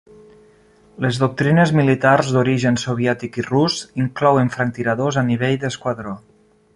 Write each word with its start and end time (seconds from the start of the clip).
Les 1.05 1.19
doctrines 1.23 1.73
militars 1.79 2.31
d'origen 2.37 2.79
soviètic 2.85 3.39
i 3.43 3.47
rus 3.49 3.77
inclouen 4.05 4.49
franctiradors 4.59 5.21
a 5.23 5.25
nivell 5.29 5.61
d'esquadró. 5.65 6.17